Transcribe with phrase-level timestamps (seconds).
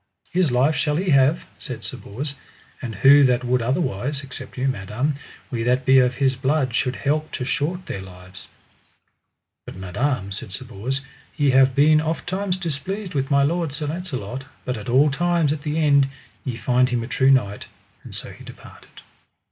[0.31, 2.33] His life shall he have, said Sir Bors,
[2.81, 5.13] and who that would otherwise, except you, madam,
[5.51, 8.47] we that be of his blood should help to short their lives.
[9.63, 11.01] But madam, said Sir Bors,
[11.37, 15.53] ye have been oft times displeased with my lord, Sir Launcelot, but at all times
[15.53, 16.07] at the end
[16.43, 17.67] ye find him a true knight:
[18.03, 19.03] and so he departed.